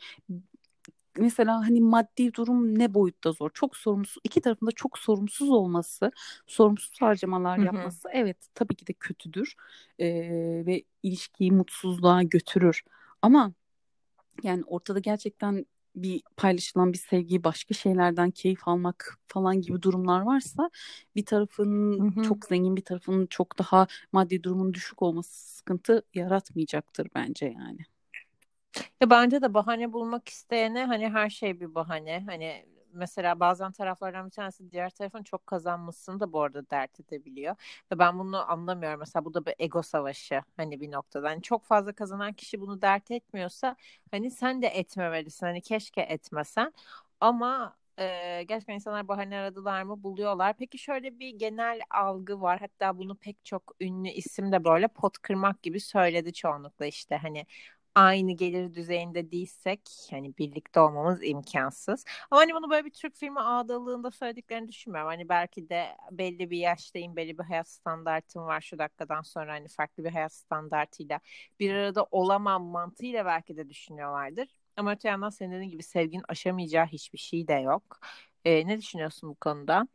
mesela 1.18 1.62
hani 1.62 1.82
maddi 1.82 2.34
durum 2.34 2.80
ne 2.80 2.94
boyutta 2.94 3.32
zor? 3.32 3.50
Çok 3.54 3.78
sorumsuz, 3.78 4.18
iki 4.24 4.42
tarafında 4.42 4.72
çok 4.72 5.00
sorumsuz 5.00 5.50
olması, 5.50 6.12
sorumsuz 6.48 7.02
harcamalar 7.02 7.58
yapması 7.58 8.10
evet 8.14 8.38
tabii 8.56 8.76
ki 8.76 8.88
de 8.88 8.94
kötüdür 8.94 9.56
ee, 10.00 10.08
ve 10.66 10.84
ilişkiyi 11.04 11.52
mutsuzluğa 11.52 12.24
götürür. 12.24 12.84
Ama 13.22 13.54
yani 14.44 14.64
ortada 14.68 15.00
gerçekten 15.00 15.66
bir 15.96 16.22
paylaşılan 16.38 16.94
bir 16.94 16.98
sevgiyi 16.98 17.44
başka 17.44 17.74
şeylerden 17.74 18.32
keyif 18.32 18.68
almak 18.68 19.20
falan 19.28 19.62
gibi 19.62 19.82
durumlar 19.82 20.22
varsa 20.22 20.70
bir 21.16 21.26
tarafın 21.26 22.00
hı 22.00 22.20
hı. 22.20 22.24
çok 22.24 22.46
zengin 22.46 22.76
bir 22.76 22.82
tarafın 22.82 23.26
çok 23.26 23.60
daha 23.60 23.88
maddi 24.12 24.44
durumun 24.44 24.74
düşük 24.74 25.02
olması 25.02 25.56
sıkıntı 25.56 26.04
yaratmayacaktır 26.14 27.08
bence 27.16 27.46
yani. 27.46 27.80
Ya 29.02 29.10
bence 29.10 29.42
de 29.42 29.54
bahane 29.54 29.94
bulmak 29.94 30.30
isteyene 30.30 30.86
hani 30.86 31.10
her 31.10 31.30
şey 31.30 31.60
bir 31.60 31.76
bahane. 31.76 32.24
Hani 32.28 32.66
mesela 32.94 33.40
bazen 33.40 33.72
taraflardan 33.72 34.26
bir 34.26 34.32
tanesi 34.32 34.72
diğer 34.72 34.90
tarafın 34.90 35.24
çok 35.24 35.48
kazanmasını 35.48 36.20
da 36.20 36.34
bu 36.34 36.42
arada 36.42 36.70
dert 36.70 37.00
edebiliyor. 37.00 37.56
Ve 37.92 38.00
ben 38.00 38.20
bunu 38.20 38.52
anlamıyorum. 38.52 39.00
Mesela 39.00 39.26
bu 39.26 39.34
da 39.34 39.46
bir 39.46 39.54
ego 39.60 39.82
savaşı 39.84 40.42
hani 40.58 40.82
bir 40.82 40.92
noktada. 40.92 41.30
Hani 41.30 41.42
çok 41.42 41.66
fazla 41.66 41.94
kazanan 41.94 42.34
kişi 42.34 42.62
bunu 42.62 42.82
dert 42.82 43.12
etmiyorsa 43.12 43.76
hani 44.12 44.32
sen 44.32 44.62
de 44.62 44.68
etmemelisin. 44.68 45.46
Hani 45.46 45.62
keşke 45.62 46.02
etmesen. 46.02 46.74
Ama 47.20 47.76
e, 48.00 48.44
gerçekten 48.48 48.74
insanlar 48.74 49.08
bahane 49.08 49.38
aradılar 49.38 49.84
mı 49.84 50.04
buluyorlar. 50.04 50.54
Peki 50.58 50.78
şöyle 50.78 51.20
bir 51.20 51.30
genel 51.30 51.80
algı 51.90 52.42
var. 52.42 52.60
Hatta 52.60 52.98
bunu 52.98 53.16
pek 53.16 53.46
çok 53.46 53.76
ünlü 53.82 54.10
isim 54.10 54.52
de 54.52 54.64
böyle 54.64 54.88
pot 54.88 55.18
kırmak 55.18 55.64
gibi 55.64 55.80
söyledi 55.80 56.34
çoğunlukla 56.34 56.86
işte 56.86 57.18
hani 57.18 57.46
aynı 57.96 58.32
gelir 58.32 58.74
düzeyinde 58.74 59.32
değilsek 59.32 59.82
hani 60.12 60.38
birlikte 60.38 60.80
olmamız 60.80 61.20
imkansız. 61.24 62.06
Ama 62.32 62.42
hani 62.42 62.54
bunu 62.54 62.70
böyle 62.70 62.86
bir 62.86 62.92
Türk 62.92 63.16
filmi 63.16 63.40
ağdalığında 63.40 64.12
söylediklerini 64.12 64.68
düşünmüyorum. 64.68 65.10
Hani 65.10 65.30
belki 65.30 65.70
de 65.70 65.86
belli 66.12 66.50
bir 66.50 66.58
yaştayım, 66.58 67.16
belli 67.16 67.38
bir 67.38 67.44
hayat 67.44 67.70
standartım 67.70 68.44
var 68.46 68.62
şu 68.62 68.78
dakikadan 68.78 69.22
sonra 69.22 69.54
hani 69.54 69.68
farklı 69.68 70.04
bir 70.04 70.10
hayat 70.12 70.34
standartıyla 70.34 71.20
bir 71.60 71.74
arada 71.74 72.04
olamam 72.12 72.64
mantığıyla 72.64 73.26
belki 73.26 73.58
de 73.58 73.70
düşünüyorlardır. 73.70 74.50
Ama 74.78 74.92
öte 74.92 75.08
yandan 75.10 75.30
senin 75.30 75.52
dediğin 75.52 75.72
gibi 75.72 75.84
sevginin 75.84 76.24
aşamayacağı 76.28 76.86
hiçbir 76.86 77.18
şey 77.18 77.48
de 77.48 77.54
yok. 77.54 78.00
Ee, 78.46 78.68
ne 78.68 78.78
düşünüyorsun 78.78 79.30
bu 79.30 79.36
konuda? 79.36 79.88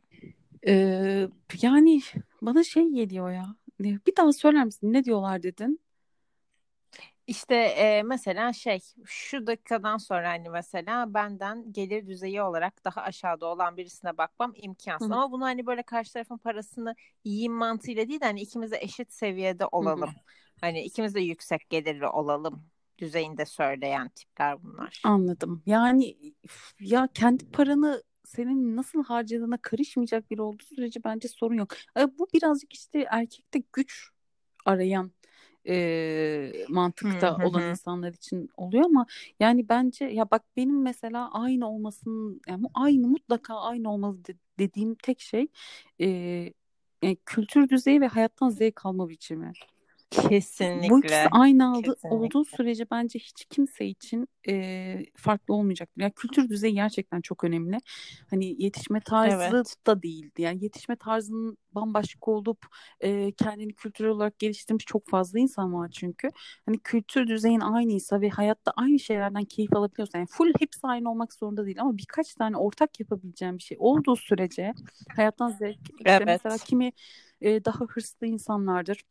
Ee, 0.67 1.27
yani 1.61 2.01
bana 2.41 2.63
şey 2.63 2.89
geliyor 2.89 3.31
ya. 3.31 3.55
Bir 3.79 4.15
daha 4.17 4.33
söyler 4.33 4.65
misin? 4.65 4.93
Ne 4.93 5.03
diyorlar 5.03 5.43
dedin? 5.43 5.79
İşte 7.29 7.55
e, 7.55 8.03
mesela 8.03 8.53
şey 8.53 8.79
şu 9.05 9.47
dakikadan 9.47 9.97
sonra 9.97 10.29
hani 10.29 10.49
mesela 10.49 11.13
benden 11.13 11.73
gelir 11.73 12.07
düzeyi 12.07 12.41
olarak 12.41 12.85
daha 12.85 13.01
aşağıda 13.01 13.45
olan 13.45 13.77
birisine 13.77 14.17
bakmam 14.17 14.53
imkansız. 14.55 15.09
Hı-hı. 15.09 15.17
Ama 15.17 15.31
bunu 15.31 15.43
hani 15.43 15.65
böyle 15.65 15.83
karşı 15.83 16.13
tarafın 16.13 16.37
parasını 16.37 16.95
yiyeyim 17.23 17.53
mantığıyla 17.53 18.07
değil 18.07 18.21
de 18.21 18.25
hani 18.25 18.41
ikimiz 18.41 18.71
de 18.71 18.77
eşit 18.81 19.13
seviyede 19.13 19.65
olalım. 19.65 20.09
Hı-hı. 20.09 20.23
Hani 20.61 20.81
ikimiz 20.83 21.15
de 21.15 21.19
yüksek 21.21 21.69
gelirli 21.69 22.07
olalım 22.07 22.65
düzeyinde 22.97 23.45
söyleyen 23.45 24.09
tipler 24.09 24.63
bunlar. 24.63 25.01
Anladım. 25.05 25.63
Yani 25.65 26.17
ya 26.79 27.09
kendi 27.13 27.51
paranı 27.51 28.03
senin 28.25 28.75
nasıl 28.75 29.03
harcadığına 29.03 29.57
karışmayacak 29.61 30.31
biri 30.31 30.41
olduğu 30.41 30.63
sürece 30.63 31.03
bence 31.03 31.27
sorun 31.27 31.55
yok. 31.55 31.69
Bu 32.19 32.27
birazcık 32.33 32.73
işte 32.73 33.07
erkekte 33.09 33.63
güç 33.73 34.09
arayan 34.65 35.11
e, 35.67 36.65
mantıkta 36.69 37.39
hı 37.39 37.43
hı. 37.43 37.47
olan 37.47 37.69
insanlar 37.69 38.13
için 38.13 38.49
oluyor 38.57 38.85
ama 38.85 39.05
yani 39.39 39.69
bence 39.69 40.05
ya 40.05 40.31
bak 40.31 40.43
benim 40.57 40.81
mesela 40.81 41.31
aynı 41.31 41.69
olmasının 41.69 42.41
yani 42.47 42.65
aynı 42.73 43.07
mutlaka 43.07 43.55
aynı 43.55 43.91
olmalı 43.93 44.25
de, 44.25 44.33
dediğim 44.59 44.95
tek 44.95 45.21
şey 45.21 45.47
e, 46.01 46.07
yani 47.03 47.17
kültür 47.25 47.69
düzeyi 47.69 48.01
ve 48.01 48.07
hayattan 48.07 48.49
zevk 48.49 48.85
alma 48.85 49.09
biçimi. 49.09 49.53
Kesinlikle. 50.09 50.89
Bu 50.89 50.99
ikisi 50.99 51.27
aynı 51.31 51.71
aldı, 51.71 51.95
olduğu 52.03 52.45
sürece 52.45 52.85
bence 52.91 53.19
hiç 53.19 53.45
kimse 53.49 53.85
için 53.85 54.27
e, 54.47 55.05
farklı 55.15 55.53
olmayacaktır. 55.53 56.01
Yani 56.01 56.11
kültür 56.11 56.49
düzeyi 56.49 56.73
gerçekten 56.73 57.21
çok 57.21 57.43
önemli. 57.43 57.77
Hani 58.29 58.63
yetişme 58.63 58.99
tarzı 58.99 59.49
evet. 59.53 59.75
da 59.87 60.03
değildi. 60.03 60.41
Yani 60.41 60.63
yetişme 60.63 60.95
tarzının 60.95 61.57
bambaşka 61.71 62.31
olup 62.31 62.65
e, 62.99 63.31
kendini 63.31 63.73
kültürel 63.73 64.11
olarak 64.11 64.39
geliştirmiş 64.39 64.85
çok 64.85 65.09
fazla 65.09 65.39
insan 65.39 65.73
var 65.73 65.89
çünkü. 65.93 66.29
Hani 66.65 66.79
kültür 66.79 67.27
düzeyin 67.27 67.59
aynıysa 67.59 68.21
ve 68.21 68.29
hayatta 68.29 68.71
aynı 68.75 68.99
şeylerden 68.99 69.45
keyif 69.45 69.73
alabiliyorsan 69.73 70.19
yani 70.19 70.27
full 70.31 70.53
hepsi 70.59 70.79
aynı 70.83 71.11
olmak 71.11 71.33
zorunda 71.33 71.65
değil 71.65 71.81
ama 71.81 71.97
birkaç 71.97 72.35
tane 72.35 72.57
ortak 72.57 72.99
yapabileceğim 72.99 73.57
bir 73.57 73.63
şey 73.63 73.77
olduğu 73.79 74.15
sürece 74.15 74.73
hayattan 75.15 75.49
zevk. 75.49 75.79
Evet. 76.05 76.23
mesela 76.25 76.57
kimi 76.57 76.91
e, 77.41 77.65
daha 77.65 77.85
hırslı 77.85 78.27
insanlardır 78.27 79.03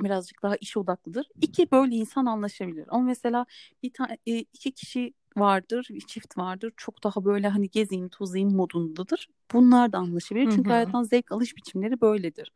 birazcık 0.00 0.42
daha 0.42 0.56
iş 0.56 0.76
odaklıdır. 0.76 1.26
İki 1.42 1.70
böyle 1.70 1.94
insan 1.94 2.26
anlaşabilir. 2.26 2.84
Ama 2.88 3.02
mesela 3.02 3.46
bir 3.82 3.92
tane 3.92 4.18
iki 4.24 4.72
kişi 4.72 5.14
vardır, 5.36 5.86
bir 5.90 6.00
çift 6.00 6.38
vardır. 6.38 6.72
Çok 6.76 7.04
daha 7.04 7.24
böyle 7.24 7.48
hani 7.48 7.70
gezeyim, 7.70 8.08
tozayım 8.08 8.54
modundadır. 8.54 9.28
Bunlar 9.52 9.92
da 9.92 9.98
anlaşabilir. 9.98 10.48
Çünkü 10.50 10.68
Hı-hı. 10.68 10.72
hayattan 10.72 11.02
zevk 11.02 11.32
alış 11.32 11.56
biçimleri 11.56 12.00
böyledir. 12.00 12.52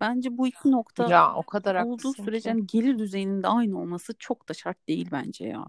Bence 0.00 0.38
bu 0.38 0.46
iki 0.46 0.70
nokta 0.70 1.10
ya, 1.10 1.34
o 1.34 1.42
kadar 1.42 1.84
olduğu 1.84 2.12
sürece 2.12 2.50
hani 2.50 2.66
gelir 2.66 2.98
düzeyinin 2.98 3.42
de 3.42 3.48
aynı 3.48 3.80
olması 3.80 4.14
çok 4.18 4.48
da 4.48 4.54
şart 4.54 4.88
değil 4.88 5.08
bence 5.12 5.46
ya. 5.46 5.66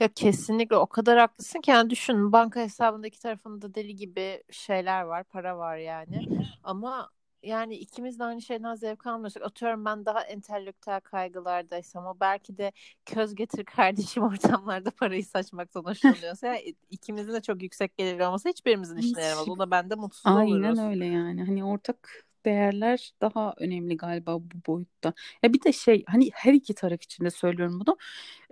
Ya 0.00 0.08
kesinlikle 0.14 0.76
o 0.76 0.86
kadar 0.86 1.18
haklısın 1.18 1.60
ki 1.60 1.70
yani 1.70 1.90
düşün 1.90 2.32
banka 2.32 2.60
hesabındaki 2.60 3.20
tarafında 3.20 3.74
deli 3.74 3.96
gibi 3.96 4.42
şeyler 4.50 5.02
var, 5.02 5.24
para 5.24 5.58
var 5.58 5.76
yani. 5.76 6.28
Ama 6.64 7.10
yani 7.42 7.74
ikimiz 7.74 8.18
de 8.18 8.24
aynı 8.24 8.42
şeyden 8.42 8.74
zevk 8.74 9.06
almıyorsak 9.06 9.42
atıyorum 9.42 9.84
ben 9.84 10.06
daha 10.06 10.22
entelektüel 10.22 11.00
kaygılardaysam 11.00 12.06
o 12.06 12.16
belki 12.20 12.58
de 12.58 12.72
köz 13.06 13.34
getir 13.34 13.64
kardeşim 13.64 14.22
ortamlarda 14.32 14.90
parayı 14.90 15.24
saçmaktan 15.24 15.84
hoşlanıyorsa 15.84 16.46
ya, 16.46 16.60
ikimizin 16.90 17.32
de 17.32 17.40
çok 17.40 17.62
yüksek 17.62 17.96
gelirli 17.96 18.26
olması 18.26 18.48
hiçbirimizin 18.48 18.96
işine 18.96 19.22
yaramaz. 19.22 19.48
O 19.48 19.58
da 19.58 19.70
bende 19.70 19.94
mutsuz 19.94 20.26
Aynen 20.26 20.50
oluruz. 20.50 20.78
Aynen 20.78 20.90
öyle 20.90 21.06
yani. 21.06 21.44
Hani 21.44 21.64
ortak 21.64 22.24
değerler 22.44 23.12
daha 23.20 23.54
önemli 23.58 23.96
galiba 23.96 24.38
bu 24.40 24.66
boyutta. 24.66 25.12
Ya 25.42 25.52
bir 25.52 25.62
de 25.62 25.72
şey 25.72 26.04
hani 26.06 26.30
her 26.34 26.52
iki 26.54 26.74
taraf 26.74 27.02
için 27.02 27.24
de 27.24 27.30
söylüyorum 27.30 27.80
bunu. 27.80 27.96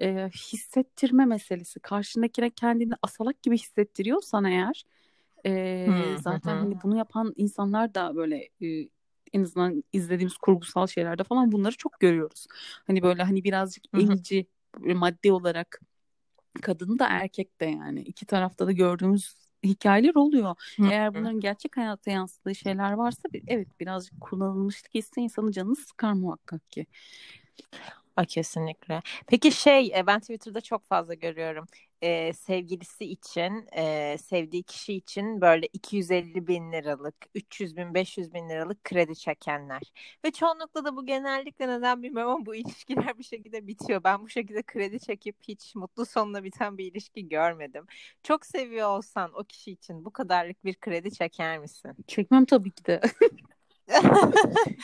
E, 0.00 0.28
hissettirme 0.28 1.24
meselesi. 1.24 1.80
Karşındakine 1.80 2.50
kendini 2.50 2.94
asalak 3.02 3.42
gibi 3.42 3.58
hissettiriyorsan 3.58 4.44
eğer 4.44 4.84
e, 5.46 6.16
zaten 6.18 6.58
hani 6.58 6.82
bunu 6.82 6.96
yapan 6.96 7.32
insanlar 7.36 7.94
da 7.94 8.16
böyle 8.16 8.48
e, 8.62 8.88
en 9.32 9.42
azından 9.42 9.84
izlediğimiz 9.92 10.36
kurgusal 10.36 10.86
şeylerde 10.86 11.24
falan 11.24 11.52
bunları 11.52 11.76
çok 11.76 12.00
görüyoruz. 12.00 12.46
Hani 12.86 13.02
böyle 13.02 13.22
hani 13.22 13.44
birazcık 13.44 13.84
emici 13.96 14.46
maddi 14.78 15.32
olarak 15.32 15.80
kadın 16.62 16.98
da 16.98 17.06
erkek 17.10 17.60
de 17.60 17.64
yani 17.66 18.00
iki 18.00 18.26
tarafta 18.26 18.66
da 18.66 18.72
gördüğümüz 18.72 19.34
hikayeler 19.64 20.14
oluyor. 20.14 20.56
Eğer 20.82 21.14
bunların 21.14 21.40
gerçek 21.40 21.76
hayata 21.76 22.10
yansıdığı 22.10 22.54
şeyler 22.54 22.92
varsa 22.92 23.28
evet 23.46 23.80
birazcık 23.80 24.20
kullanılmışlık 24.20 24.94
hissi 24.94 25.20
insanın 25.20 25.50
canını 25.50 25.76
sıkar 25.76 26.12
muhakkak 26.12 26.70
ki. 26.72 26.86
A, 28.20 28.24
kesinlikle. 28.24 29.02
Peki 29.26 29.52
şey 29.52 29.92
ben 30.06 30.20
Twitter'da 30.20 30.60
çok 30.60 30.86
fazla 30.86 31.14
görüyorum 31.14 31.66
e, 32.02 32.32
sevgilisi 32.32 33.04
için, 33.04 33.68
e, 33.76 34.16
sevdiği 34.18 34.62
kişi 34.62 34.94
için 34.94 35.40
böyle 35.40 35.66
250 35.72 36.46
bin 36.46 36.72
liralık, 36.72 37.14
300 37.34 37.76
bin, 37.76 37.94
500 37.94 38.34
bin 38.34 38.48
liralık 38.48 38.84
kredi 38.84 39.16
çekenler. 39.16 39.82
Ve 40.24 40.30
çoğunlukla 40.30 40.84
da 40.84 40.96
bu 40.96 41.06
genellikle 41.06 41.68
neden 41.68 42.02
bilmiyorum 42.02 42.32
ama 42.32 42.46
bu 42.46 42.54
ilişkiler 42.54 43.18
bir 43.18 43.24
şekilde 43.24 43.66
bitiyor. 43.66 44.04
Ben 44.04 44.22
bu 44.22 44.28
şekilde 44.28 44.62
kredi 44.62 45.00
çekip 45.00 45.36
hiç 45.48 45.74
mutlu 45.74 46.06
sonla 46.06 46.44
biten 46.44 46.78
bir 46.78 46.92
ilişki 46.92 47.28
görmedim. 47.28 47.86
Çok 48.22 48.46
seviyor 48.46 48.88
olsan 48.88 49.30
o 49.34 49.44
kişi 49.44 49.72
için 49.72 50.04
bu 50.04 50.10
kadarlık 50.10 50.64
bir 50.64 50.74
kredi 50.74 51.12
çeker 51.14 51.58
misin? 51.58 51.92
Çekmem 52.06 52.44
tabii 52.44 52.70
ki 52.70 52.84
de. 52.84 53.00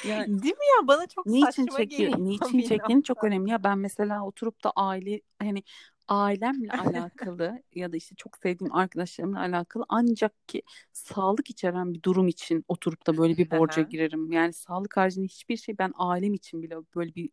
yani, 0.09 0.27
Değil 0.43 0.55
mi 0.55 0.67
ya 0.81 0.89
bana 0.89 1.07
çok 1.07 1.27
niçin 1.27 1.47
saçma 1.47 1.79
çekiyor, 1.79 2.11
geliyor. 2.11 2.19
Niçin 2.29 2.61
çektiğin 2.61 3.03
çok 3.03 3.25
önemli 3.25 3.51
ya 3.51 3.65
ben 3.65 3.79
mesela 3.79 4.27
oturup 4.27 4.65
da 4.65 4.73
aile 4.77 5.21
hani 5.39 5.63
ailemle 6.09 6.69
alakalı 6.73 7.63
ya 7.75 7.93
da 7.93 7.97
işte 7.97 8.15
çok 8.15 8.37
sevdiğim 8.37 8.75
arkadaşlarımla 8.75 9.41
alakalı 9.41 9.85
ancak 9.89 10.49
ki 10.49 10.63
sağlık 10.93 11.51
içeren 11.51 11.95
bir 11.95 12.03
durum 12.03 12.29
için 12.29 12.65
oturup 12.69 13.07
da 13.07 13.17
böyle 13.17 13.37
bir 13.37 13.51
borca 13.51 13.83
girerim. 13.83 14.33
Yani 14.33 14.53
sağlık 14.53 14.97
haricinde 14.97 15.27
hiçbir 15.27 15.57
şey 15.57 15.79
ben 15.79 15.93
ailem 15.97 16.35
için 16.35 16.63
bile 16.63 16.77
böyle 16.95 17.15
bir 17.15 17.31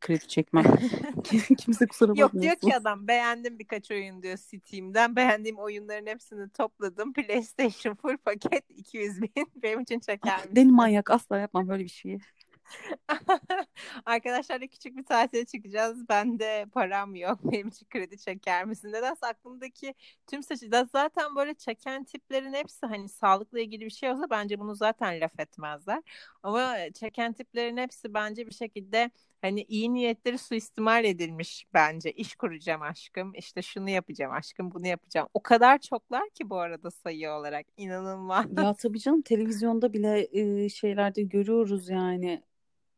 kredi 0.00 0.28
çekmem. 0.28 0.64
Kimse 1.58 1.86
kusura 1.86 2.08
bakmasın. 2.08 2.36
Yok 2.36 2.42
diyor 2.42 2.56
ki 2.56 2.76
adam 2.76 3.08
beğendim 3.08 3.58
birkaç 3.58 3.90
oyun 3.90 4.22
diyor 4.22 4.36
Steam'den. 4.36 5.16
Beğendiğim 5.16 5.58
oyunların 5.58 6.06
hepsini 6.06 6.50
topladım. 6.50 7.12
PlayStation 7.12 7.94
full 7.94 8.16
paket 8.16 8.64
200 8.76 9.22
bin 9.22 9.46
benim 9.56 9.80
için 9.80 10.00
çeker 10.00 10.36
misin? 10.36 10.56
Deli 10.56 10.70
manyak 10.70 11.10
asla 11.10 11.38
yapmam 11.38 11.68
böyle 11.68 11.84
bir 11.84 11.88
şeyi. 11.88 12.18
Arkadaşlarla 14.06 14.66
küçük 14.66 14.96
bir 14.96 15.04
tatile 15.04 15.44
çıkacağız. 15.44 16.08
Ben 16.08 16.38
de 16.38 16.66
param 16.72 17.14
yok. 17.14 17.38
Benim 17.44 17.68
için 17.68 17.86
kredi 17.90 18.18
çeker 18.18 18.64
misin? 18.64 18.92
Nedense 18.92 19.26
aklımdaki 19.26 19.94
tüm 20.26 20.42
seçiciler 20.42 20.86
zaten 20.92 21.36
böyle 21.36 21.54
çeken 21.54 22.04
tiplerin 22.04 22.52
hepsi 22.52 22.86
hani 22.86 23.08
sağlıkla 23.08 23.60
ilgili 23.60 23.84
bir 23.84 23.90
şey 23.90 24.10
olsa 24.10 24.30
bence 24.30 24.58
bunu 24.58 24.74
zaten 24.74 25.20
laf 25.20 25.40
etmezler. 25.40 26.02
Ama 26.42 26.76
çeken 26.94 27.32
tiplerin 27.32 27.76
hepsi 27.76 28.14
bence 28.14 28.46
bir 28.46 28.54
şekilde 28.54 29.10
hani 29.42 29.62
iyi 29.62 29.94
niyetleri 29.94 30.38
suistimal 30.38 31.04
edilmiş 31.04 31.66
bence. 31.74 32.12
İş 32.12 32.34
kuracağım 32.34 32.82
aşkım, 32.82 33.32
işte 33.34 33.62
şunu 33.62 33.90
yapacağım 33.90 34.32
aşkım, 34.32 34.70
bunu 34.74 34.86
yapacağım. 34.86 35.28
O 35.34 35.42
kadar 35.42 35.78
çoklar 35.78 36.30
ki 36.30 36.50
bu 36.50 36.56
arada 36.58 36.90
sayı 36.90 37.30
olarak 37.30 37.66
inanılmaz. 37.76 38.46
Ya 38.58 38.74
tabii 38.74 39.00
canım 39.00 39.22
televizyonda 39.22 39.92
bile 39.92 40.28
e, 40.32 40.68
şeylerde 40.68 41.22
görüyoruz 41.22 41.88
yani 41.88 42.42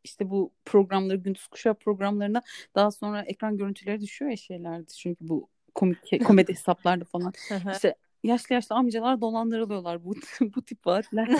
işte 0.05 0.31
bu 0.31 0.53
programları 0.65 1.19
gündüz 1.19 1.47
kuşağı 1.47 1.75
programlarına 1.75 2.43
daha 2.75 2.91
sonra 2.91 3.23
ekran 3.23 3.57
görüntüleri 3.57 4.01
düşüyor 4.01 4.31
ya 4.31 4.37
şeylerde 4.37 4.87
çünkü 4.87 5.29
bu 5.29 5.49
komik 5.75 6.25
komedi 6.27 6.53
hesaplarda 6.53 7.05
falan 7.05 7.33
işte 7.73 7.95
yaşlı 8.25 8.55
yaşlı 8.55 8.75
amcalar 8.77 9.21
dolandırılıyorlar 9.21 10.05
bu 10.05 10.15
bu 10.41 10.63
tip 10.63 10.87
vaatler. 10.87 11.29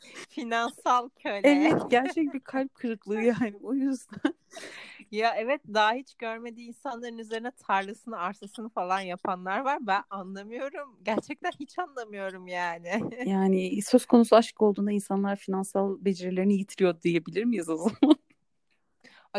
Finansal 0.28 1.08
köle. 1.08 1.40
Evet 1.44 1.82
gerçek 1.90 2.34
bir 2.34 2.40
kalp 2.40 2.74
kırıklığı 2.74 3.22
yani 3.22 3.54
o 3.62 3.74
yüzden. 3.74 4.34
ya 5.10 5.34
evet 5.36 5.60
daha 5.74 5.92
hiç 5.92 6.14
görmediği 6.14 6.68
insanların 6.68 7.18
üzerine 7.18 7.50
tarlasını 7.50 8.18
arsasını 8.18 8.68
falan 8.68 9.00
yapanlar 9.00 9.60
var. 9.60 9.78
Ben 9.80 10.02
anlamıyorum. 10.10 10.96
Gerçekten 11.02 11.50
hiç 11.60 11.78
anlamıyorum 11.78 12.46
yani. 12.46 12.90
yani 13.26 13.82
söz 13.82 14.06
konusu 14.06 14.36
aşk 14.36 14.62
olduğunda 14.62 14.92
insanlar 14.92 15.36
finansal 15.36 15.96
becerilerini 16.00 16.54
yitiriyor 16.54 17.00
diyebilir 17.00 17.44
miyiz 17.44 17.68
o 17.68 17.76
zaman? 17.76 17.96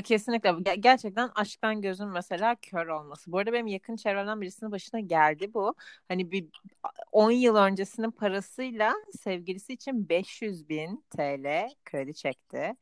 Kesinlikle. 0.03 0.75
Gerçekten 0.75 1.29
aşktan 1.35 1.81
gözün 1.81 2.07
mesela 2.07 2.55
kör 2.55 2.87
olması. 2.87 3.31
Bu 3.31 3.37
arada 3.37 3.53
benim 3.53 3.67
yakın 3.67 3.95
çevremden 3.95 4.41
birisinin 4.41 4.71
başına 4.71 4.99
geldi 4.99 5.53
bu. 5.53 5.75
Hani 6.07 6.31
bir 6.31 6.45
10 7.11 7.31
yıl 7.31 7.55
öncesinin 7.55 8.11
parasıyla 8.11 8.93
sevgilisi 9.19 9.73
için 9.73 10.09
500 10.09 10.69
bin 10.69 11.03
TL 11.09 11.69
kredi 11.85 12.13
çekti. 12.13 12.75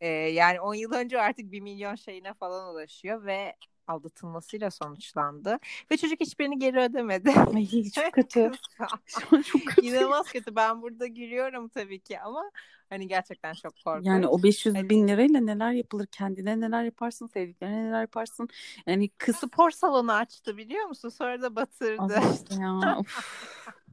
Ee, 0.00 0.08
yani 0.08 0.60
10 0.60 0.74
yıl 0.74 0.92
önce 0.92 1.20
artık 1.20 1.52
1 1.52 1.60
milyon 1.60 1.94
şeyine 1.94 2.34
falan 2.34 2.72
ulaşıyor 2.74 3.24
ve 3.26 3.54
aldatılmasıyla 3.86 4.70
sonuçlandı. 4.70 5.58
Ve 5.90 5.96
çocuk 5.96 6.20
hiçbirini 6.20 6.58
geri 6.58 6.80
ödemedi. 6.80 7.30
Ay 7.54 7.90
çok 7.94 8.12
kötü. 8.12 8.50
çok 9.44 9.66
kötü. 9.66 9.86
İnanılmaz 9.86 10.32
kötü. 10.32 10.56
Ben 10.56 10.82
burada 10.82 11.06
gülüyorum 11.06 11.68
tabii 11.68 12.00
ki 12.00 12.20
ama 12.20 12.50
hani 12.90 13.08
gerçekten 13.08 13.54
çok 13.54 13.72
korkunç. 13.84 14.06
Yani 14.06 14.26
o 14.26 14.42
500 14.42 14.74
hani... 14.74 14.90
bin 14.90 15.08
lirayla 15.08 15.40
neler 15.40 15.72
yapılır? 15.72 16.06
Kendine 16.06 16.60
neler 16.60 16.84
yaparsın? 16.84 17.26
Sevdiklerine 17.26 17.84
neler 17.84 18.00
yaparsın? 18.00 18.48
Yani 18.86 19.08
kız 19.08 19.36
spor 19.36 19.70
salonu 19.70 20.12
açtı 20.12 20.56
biliyor 20.56 20.84
musun? 20.86 21.08
Sonra 21.08 21.42
da 21.42 21.56
batırdı. 21.56 22.20
işte 22.34 22.54
ya. 22.54 23.02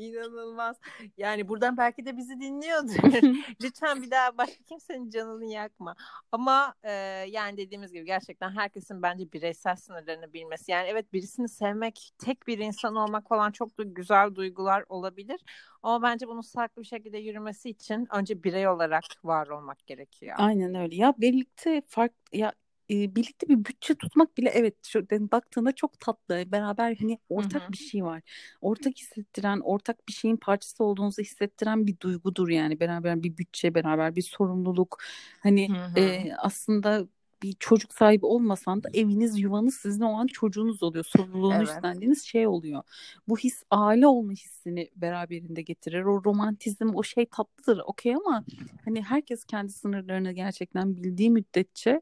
İnanılmaz. 0.00 0.80
Yani 1.16 1.48
buradan 1.48 1.76
belki 1.76 2.06
de 2.06 2.16
bizi 2.16 2.40
dinliyordur. 2.40 2.94
Lütfen 3.62 4.02
bir 4.02 4.10
daha 4.10 4.38
başka 4.38 4.64
kimsenin 4.64 5.10
canını 5.10 5.44
yakma. 5.46 5.94
Ama 6.32 6.74
e, 6.82 6.92
yani 7.28 7.56
dediğimiz 7.56 7.92
gibi 7.92 8.04
gerçekten 8.04 8.50
herkesin 8.50 9.02
bence 9.02 9.32
bireysel 9.32 9.76
sınırlarını 9.76 10.32
bilmesi. 10.32 10.72
Yani 10.72 10.88
evet 10.88 11.12
birisini 11.12 11.48
sevmek, 11.48 12.10
tek 12.18 12.46
bir 12.46 12.58
insan 12.58 12.96
olmak 12.96 13.28
falan 13.28 13.50
çok 13.50 13.78
da 13.78 13.82
güzel 13.82 14.34
duygular 14.34 14.84
olabilir. 14.88 15.40
Ama 15.82 16.02
bence 16.02 16.28
bunun 16.28 16.40
sağlıklı 16.40 16.82
bir 16.82 16.86
şekilde 16.86 17.18
yürümesi 17.18 17.70
için 17.70 18.08
önce 18.14 18.42
birey 18.42 18.68
olarak 18.68 19.04
var 19.24 19.46
olmak 19.48 19.86
gerekiyor. 19.86 20.34
Aynen 20.38 20.74
öyle. 20.74 20.96
Ya 20.96 21.14
birlikte 21.18 21.82
fark 21.86 22.12
ya 22.32 22.52
e, 22.90 23.16
birlikte 23.16 23.48
bir 23.48 23.64
bütçe 23.64 23.94
tutmak 23.94 24.36
bile 24.38 24.48
evet 24.48 24.74
şu 24.86 25.10
baktığında 25.10 25.72
çok 25.72 26.00
tatlı. 26.00 26.52
Beraber 26.52 26.96
hani 27.00 27.18
ortak 27.28 27.62
Hı-hı. 27.62 27.72
bir 27.72 27.78
şey 27.78 28.04
var. 28.04 28.22
Ortak 28.60 28.98
hissettiren, 28.98 29.60
ortak 29.60 30.08
bir 30.08 30.12
şeyin 30.12 30.36
parçası 30.36 30.84
olduğunuzu 30.84 31.22
hissettiren 31.22 31.86
bir 31.86 32.00
duygudur 32.00 32.48
yani. 32.48 32.80
Beraber 32.80 33.22
bir 33.22 33.36
bütçe, 33.36 33.74
beraber 33.74 34.16
bir 34.16 34.22
sorumluluk. 34.22 34.98
Hani 35.40 35.68
e, 35.96 36.32
aslında 36.38 37.06
bir 37.42 37.52
çocuk 37.52 37.92
sahibi 37.92 38.26
olmasan 38.26 38.82
da 38.82 38.88
eviniz 38.94 39.38
yuvanız 39.38 39.74
sizin 39.74 40.02
o 40.02 40.12
an 40.12 40.26
çocuğunuz 40.26 40.82
oluyor. 40.82 41.04
Sorumluluğunu 41.04 41.54
evet. 41.54 41.68
üstlendiğiniz 41.68 42.24
şey 42.24 42.46
oluyor. 42.46 42.82
Bu 43.28 43.38
his 43.38 43.62
aile 43.70 44.06
olma 44.06 44.32
hissini 44.32 44.90
beraberinde 44.96 45.62
getirir. 45.62 46.02
O 46.02 46.24
romantizm 46.24 46.94
o 46.94 47.02
şey 47.02 47.26
tatlıdır 47.26 47.82
okey 47.86 48.14
ama 48.14 48.44
hani 48.84 49.02
herkes 49.02 49.44
kendi 49.44 49.72
sınırlarını 49.72 50.32
gerçekten 50.32 50.96
bildiği 50.96 51.30
müddetçe 51.30 52.00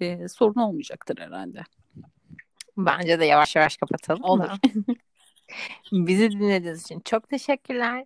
e, 0.00 0.28
sorun 0.28 0.60
olmayacaktır 0.60 1.18
herhalde. 1.18 1.62
Bence 2.76 3.20
de 3.20 3.24
yavaş 3.24 3.56
yavaş 3.56 3.76
kapatalım. 3.76 4.24
Olur. 4.24 4.50
Bizi 5.92 6.30
dinlediğiniz 6.30 6.82
için 6.82 7.00
çok 7.00 7.28
teşekkürler. 7.28 8.04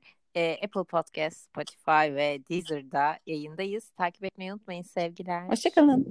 Apple 0.65 0.85
Podcast, 0.85 1.37
Spotify 1.37 2.15
ve 2.15 2.41
Deezer'da 2.51 3.19
yayındayız. 3.27 3.91
Takip 3.91 4.25
etmeyi 4.25 4.53
unutmayın 4.53 4.83
sevgiler. 4.83 5.49
Hoşçakalın. 5.49 6.07